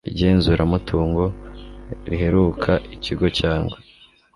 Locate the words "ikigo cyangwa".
2.95-3.77